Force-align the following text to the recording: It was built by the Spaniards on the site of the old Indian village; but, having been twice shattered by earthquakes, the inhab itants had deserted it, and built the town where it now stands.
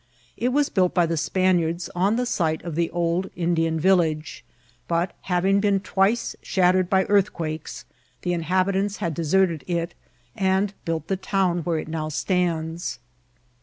It 0.35 0.49
was 0.49 0.69
built 0.69 0.95
by 0.95 1.05
the 1.05 1.15
Spaniards 1.15 1.87
on 1.93 2.15
the 2.15 2.25
site 2.25 2.63
of 2.63 2.73
the 2.73 2.89
old 2.89 3.29
Indian 3.35 3.79
village; 3.79 4.43
but, 4.87 5.13
having 5.29 5.59
been 5.59 5.79
twice 5.79 6.35
shattered 6.41 6.89
by 6.89 7.03
earthquakes, 7.03 7.85
the 8.23 8.33
inhab 8.33 8.65
itants 8.65 8.95
had 8.97 9.13
deserted 9.13 9.63
it, 9.67 9.93
and 10.35 10.73
built 10.85 11.07
the 11.07 11.17
town 11.17 11.59
where 11.59 11.77
it 11.77 11.87
now 11.87 12.09
stands. 12.09 12.97